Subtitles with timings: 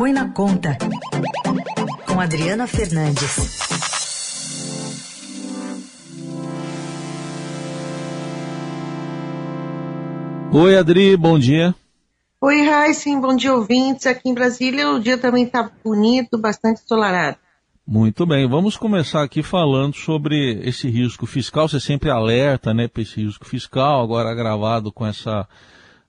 [0.00, 0.78] Põe na Conta,
[2.06, 3.58] com Adriana Fernandes.
[10.54, 11.74] Oi, Adri, bom dia.
[12.40, 14.06] Oi, Raíssen, bom dia, ouvintes.
[14.06, 17.36] Aqui em Brasília o dia também está bonito, bastante ensolarado.
[17.86, 21.68] Muito bem, vamos começar aqui falando sobre esse risco fiscal.
[21.68, 25.46] Você sempre alerta né, para esse risco fiscal, agora agravado com essa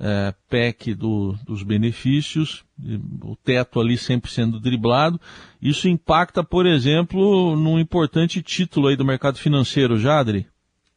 [0.00, 2.64] é, PEC do, dos benefícios,
[3.22, 5.20] o teto ali sempre sendo driblado.
[5.60, 10.46] Isso impacta, por exemplo, num importante título aí do mercado financeiro, Jadri?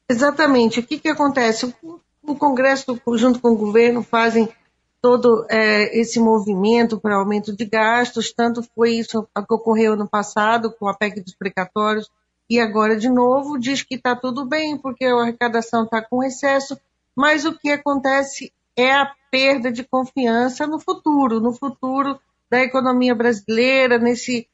[0.08, 0.80] Exatamente.
[0.80, 1.74] O que, que acontece?
[2.22, 4.48] O, Congresso, junto com o governo, fazem
[5.02, 10.72] todo é, esse movimento para aumento de gastos, tanto foi isso que ocorreu no passado
[10.72, 12.08] com a PEC dos precatórios,
[12.48, 16.80] e agora de novo diz que está tudo bem, porque a arrecadação está com excesso,
[17.16, 23.16] mas o que acontece é a perda de confiança no futuro, no futuro da economia
[23.16, 24.48] brasileira, nesse,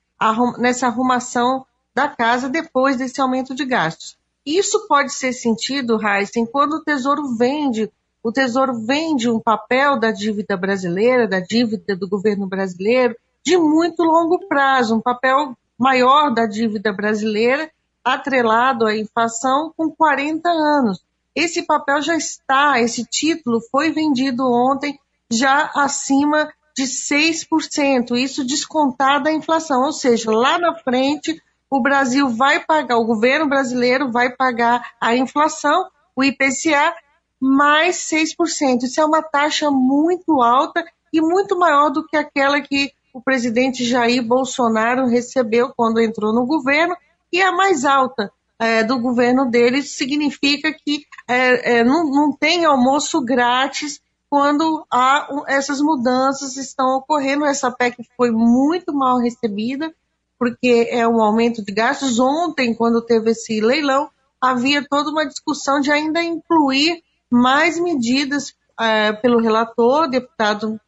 [0.57, 1.65] nessa arrumação
[1.95, 4.17] da casa depois desse aumento de gastos.
[4.45, 7.91] Isso pode ser sentido, Heisen, quando o Tesouro vende
[8.27, 14.03] o Tesouro vende um papel da dívida brasileira, da dívida do governo brasileiro, de muito
[14.03, 17.71] longo prazo, um papel maior da dívida brasileira,
[18.03, 21.01] atrelado à inflação, com 40 anos.
[21.37, 24.99] Esse papel já está, esse título foi vendido ontem
[25.31, 32.27] já acima de 6%, isso descontado a inflação, ou seja, lá na frente o Brasil
[32.27, 36.95] vai pagar, o governo brasileiro vai pagar a inflação, o IPCA,
[37.39, 38.81] mais 6%.
[38.81, 43.83] Isso é uma taxa muito alta e muito maior do que aquela que o presidente
[43.85, 46.97] Jair Bolsonaro recebeu quando entrou no governo,
[47.31, 49.81] e a mais alta é, do governo dele.
[49.83, 57.45] Significa que é, é, não, não tem almoço grátis quando há, essas mudanças estão ocorrendo.
[57.45, 59.93] Essa PEC foi muito mal recebida,
[60.37, 62.19] porque é um aumento de gastos.
[62.19, 64.09] Ontem, quando teve esse leilão,
[64.41, 70.79] havia toda uma discussão de ainda incluir mais medidas é, pelo relator, deputado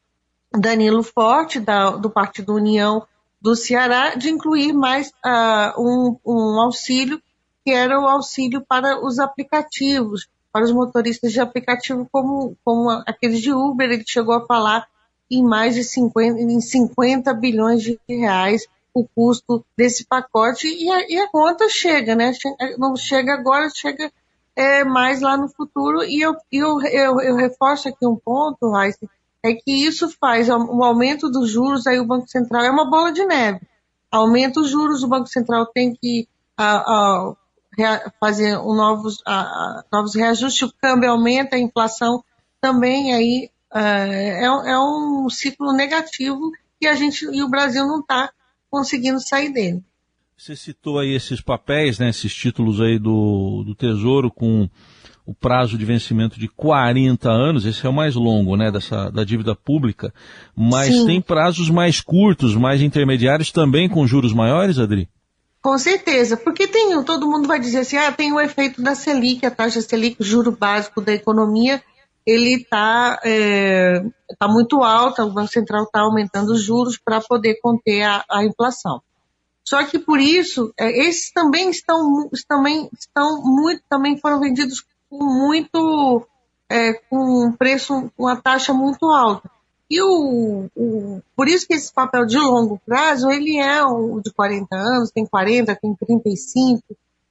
[0.52, 3.06] Danilo Forte, da, do Partido União
[3.42, 7.22] do Ceará, de incluir mais uh, um, um, auxílio,
[7.70, 13.42] que era o auxílio para os aplicativos, para os motoristas de aplicativo, como, como aqueles
[13.42, 14.88] de Uber, ele chegou a falar
[15.30, 21.08] em mais de 50, em 50 bilhões de reais o custo desse pacote, e a,
[21.08, 22.32] e a conta chega, né?
[22.80, 24.12] Não chega agora, chega
[24.56, 26.04] é, mais lá no futuro.
[26.04, 29.08] E eu, eu, eu, eu reforço aqui um ponto, Raíssa,
[29.44, 33.12] é que isso faz o aumento dos juros, aí o Banco Central é uma bola
[33.12, 33.62] de neve.
[34.12, 36.28] Aumenta os juros, o Banco Central tem que
[36.58, 37.34] a, a,
[38.20, 42.24] fazer um novos, a, novos reajustes, o câmbio aumenta, a inflação
[42.62, 48.32] também aí é, é um ciclo negativo e a gente e o Brasil não está
[48.70, 49.84] conseguindo sair dele.
[50.38, 54.70] Você citou aí esses papéis, né, esses títulos aí do, do Tesouro com
[55.26, 59.24] o prazo de vencimento de 40 anos, esse é o mais longo, né, dessa, da
[59.24, 60.14] dívida pública,
[60.56, 61.06] mas Sim.
[61.06, 65.08] tem prazos mais curtos, mais intermediários também com juros maiores, Adri?
[65.62, 69.46] Com certeza, porque tem, todo mundo vai dizer assim, ah, tem o efeito da Selic,
[69.46, 71.84] a taxa Selic, o juro básico da economia,
[72.26, 74.02] ele está é,
[74.38, 78.46] tá muito alto, o Banco Central está aumentando os juros para poder conter a, a
[78.46, 79.02] inflação.
[79.64, 85.24] Só que por isso, é, esses também estão, também estão muito, também foram vendidos com
[85.24, 86.26] muito,
[86.70, 89.52] é, com um preço, uma taxa muito alta.
[89.90, 94.32] E o, o, por isso que esse papel de longo prazo, ele é o de
[94.32, 96.84] 40 anos, tem 40, tem 35,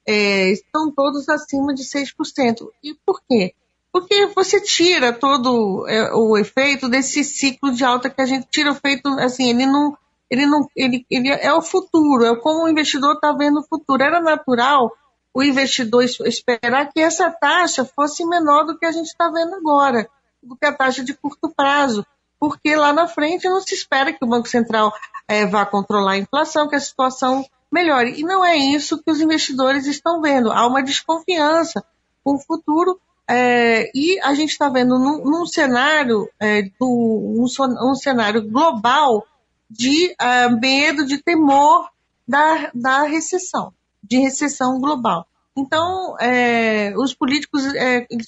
[0.07, 2.69] é, estão todos acima de 6%.
[2.83, 3.55] E por quê?
[3.93, 8.71] Porque você tira todo é, o efeito desse ciclo de alta que a gente tira
[8.71, 9.97] o efeito, assim, ele não,
[10.29, 14.03] ele não, ele, ele é o futuro, é como o investidor está vendo o futuro.
[14.03, 14.93] Era natural
[15.33, 20.09] o investidor esperar que essa taxa fosse menor do que a gente está vendo agora,
[20.43, 22.05] do que a taxa de curto prazo,
[22.39, 24.93] porque lá na frente não se espera que o Banco Central
[25.27, 28.19] é, vá controlar a inflação, que a situação melhore.
[28.19, 30.51] E não é isso que os investidores estão vendo.
[30.51, 31.85] Há uma desconfiança
[32.25, 37.45] com o futuro é, e a gente está vendo num, num cenário é, do, um,
[37.91, 39.27] um cenário global
[39.71, 41.91] de uh, medo, de temor
[42.27, 43.73] da, da recessão,
[44.03, 45.27] de recessão global.
[45.57, 48.27] Então, é, os políticos, é, eles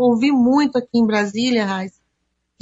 [0.00, 1.92] ouvi muito aqui em Brasília, Raiz,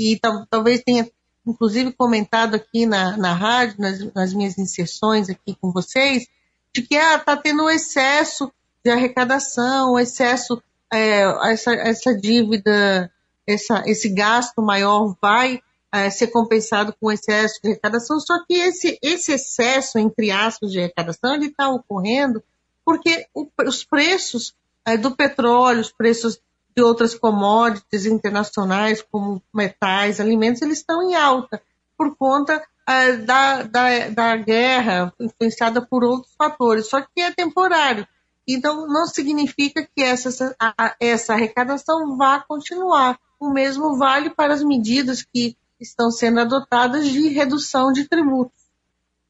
[0.00, 0.20] e
[0.50, 1.10] talvez tenha
[1.46, 6.26] inclusive comentado aqui na, na rádio, nas, nas minhas inserções aqui com vocês,
[6.74, 8.52] de que está ah, tendo um excesso
[8.84, 10.62] de arrecadação, um excesso,
[10.92, 13.10] é, essa, essa dívida,
[13.46, 15.60] essa, esse gasto maior vai
[15.92, 20.78] é, ser compensado com excesso de arrecadação, só que esse, esse excesso, entre aspas, de
[20.78, 22.42] arrecadação, ele está ocorrendo
[22.84, 24.54] porque o, os preços
[24.84, 26.40] é, do petróleo, os preços
[26.74, 31.60] de outras commodities internacionais, como metais, alimentos, eles estão em alta
[31.96, 38.08] por conta é, da, da, da guerra, influenciada por outros fatores, só que é temporário.
[38.48, 40.56] Então, não significa que essa,
[40.98, 43.18] essa arrecadação vá continuar.
[43.38, 48.58] O mesmo vale para as medidas que estão sendo adotadas de redução de tributos.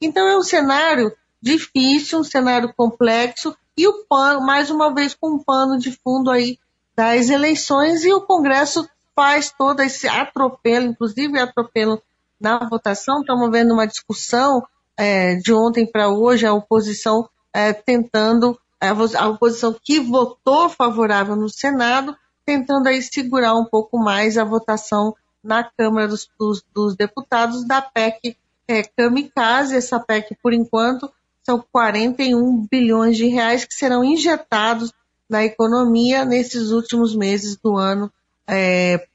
[0.01, 1.13] Então, é um cenário
[1.43, 6.31] difícil, um cenário complexo, e o pano, mais uma vez, com um pano de fundo
[6.31, 6.59] aí
[7.01, 8.87] das eleições, e o Congresso
[9.17, 12.03] faz todo esse atropelo, inclusive atropelo
[12.39, 13.21] na votação.
[13.23, 14.63] Estamos vendo uma discussão
[14.99, 21.49] é, de ontem para hoje, a oposição é, tentando a oposição que votou favorável no
[21.49, 22.15] Senado,
[22.45, 27.81] tentando aí segurar um pouco mais a votação na Câmara dos, dos, dos Deputados da
[27.81, 28.37] PEC
[28.69, 29.75] é, Kamikaze.
[29.75, 31.11] Essa PEC, por enquanto,
[31.43, 34.93] são 41 bilhões de reais que serão injetados
[35.31, 38.13] na economia nesses últimos meses do ano.
[38.47, 39.07] É,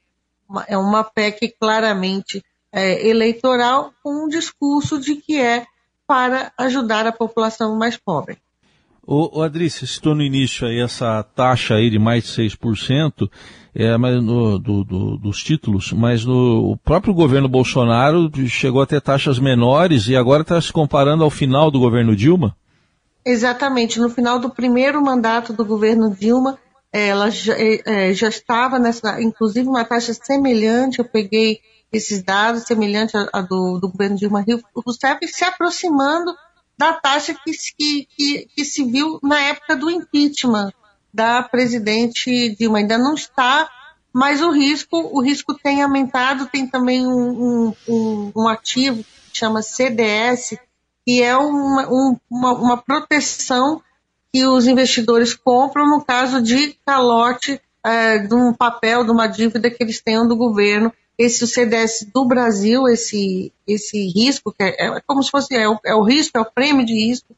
[0.68, 5.66] é uma PEC claramente é, eleitoral com um discurso de que é
[6.08, 8.38] para ajudar a população mais pobre.
[9.08, 13.30] O, Adri, você citou no início aí essa taxa aí de mais de 6%,
[13.76, 18.86] é, mas no, do, do, dos títulos, mas no, o próprio governo Bolsonaro chegou a
[18.88, 22.56] ter taxas menores e agora está se comparando ao final do governo Dilma?
[23.26, 26.60] Exatamente, no final do primeiro mandato do governo Dilma,
[26.94, 31.60] ela já, é, já estava nessa, inclusive uma taxa semelhante, eu peguei
[31.92, 34.62] esses dados semelhantes a, do, do governo Dilma Rio.
[34.76, 36.36] Rousseff se aproximando
[36.78, 37.52] da taxa que,
[38.16, 40.72] que, que, se viu na época do impeachment
[41.14, 42.80] da presidente Dilma.
[42.80, 43.70] Ainda não está,
[44.14, 49.62] mas o risco, o risco tem aumentado, tem também um, um, um ativo que chama
[49.62, 50.58] CDS,
[51.06, 53.82] que é uma, um, uma, uma proteção
[54.34, 59.70] que os investidores compram no caso de calote é, de um papel, de uma dívida
[59.70, 60.92] que eles tenham do governo.
[61.18, 65.80] Esse CDS do Brasil, esse, esse risco, que é, é como se fosse é o,
[65.86, 67.34] é o, risco, é o prêmio de risco,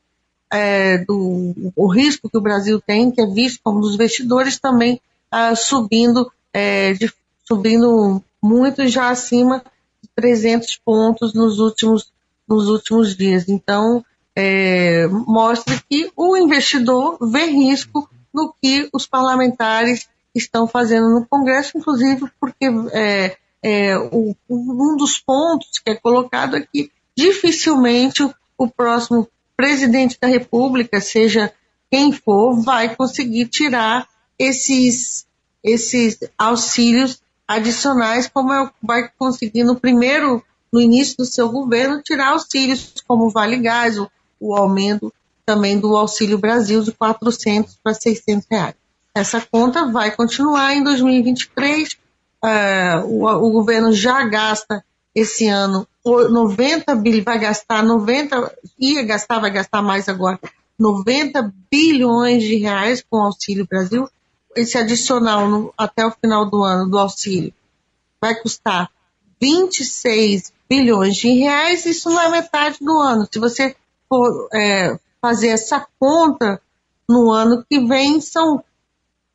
[0.51, 4.99] é, do, o risco que o Brasil tem, que é visto como dos investidores também
[5.29, 7.13] ah, subindo, é, de,
[7.45, 9.63] subindo muito já acima
[10.01, 12.11] de 300 pontos nos últimos,
[12.47, 13.47] nos últimos dias.
[13.47, 14.03] Então,
[14.35, 21.77] é, mostra que o investidor vê risco no que os parlamentares estão fazendo no Congresso,
[21.77, 28.33] inclusive porque é, é, o, um dos pontos que é colocado é que dificilmente o,
[28.57, 31.51] o próximo presidente da República, seja
[31.89, 34.07] quem for, vai conseguir tirar
[34.37, 35.25] esses,
[35.63, 42.29] esses auxílios adicionais, como é, vai conseguir no primeiro, no início do seu governo, tirar
[42.29, 44.09] auxílios como o Vale Gás, o,
[44.39, 45.13] o aumento
[45.45, 48.75] também do Auxílio Brasil de 400 para 600 reais.
[49.15, 51.97] Essa conta vai continuar em 2023
[52.43, 54.83] é, o, o, governo já gasta
[55.15, 60.39] esse ano 90 bilhões, vai gastar 90, ia gastar, vai gastar mais agora,
[60.77, 64.07] 90 bilhões de reais com o Auxílio Brasil.
[64.55, 67.53] Esse adicional no, até o final do ano do auxílio
[68.21, 68.89] vai custar
[69.41, 73.27] 26 bilhões de reais, isso não é metade do ano.
[73.31, 73.75] Se você
[74.09, 76.61] for é, fazer essa conta
[77.07, 78.63] no ano que vem, são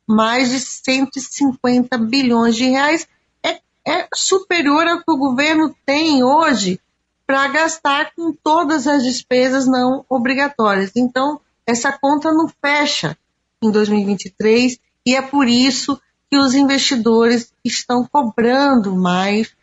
[0.07, 3.07] mais de 150 bilhões de reais,
[3.43, 6.79] é, é superior ao que o governo tem hoje
[7.25, 10.91] para gastar com todas as despesas não obrigatórias.
[10.95, 13.17] Então, essa conta não fecha
[13.61, 15.99] em 2023 e é por isso
[16.29, 19.55] que os investidores estão cobrando mais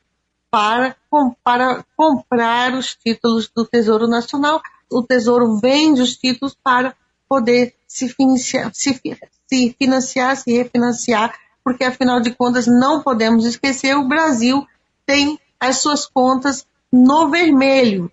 [0.51, 0.97] para,
[1.43, 4.61] para comprar os títulos do Tesouro Nacional.
[4.91, 6.95] O Tesouro vende os títulos para
[7.29, 9.01] poder se financiar, se,
[9.49, 14.67] se financiar, se refinanciar, porque afinal de contas não podemos esquecer, o Brasil
[15.05, 18.11] tem as suas contas no vermelho.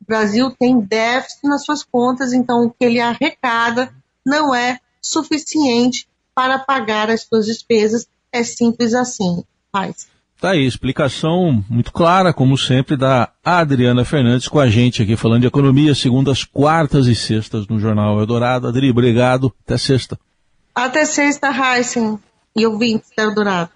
[0.00, 6.06] O Brasil tem déficit nas suas contas, então o que ele arrecada não é suficiente
[6.34, 8.06] para pagar as suas despesas.
[8.30, 9.44] É simples assim.
[9.72, 10.08] Faz.
[10.40, 15.42] Tá aí, explicação muito clara, como sempre, da Adriana Fernandes com a gente aqui falando
[15.42, 18.68] de economia, segundas, quartas e sextas no Jornal Eldorado.
[18.68, 19.54] Adri, obrigado.
[19.64, 20.18] Até sexta.
[20.74, 22.18] Até sexta, Heisen
[22.54, 23.70] e ouvintes da Eldorado.